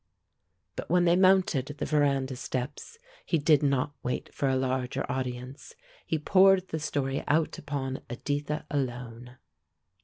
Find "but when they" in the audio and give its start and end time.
0.75-1.15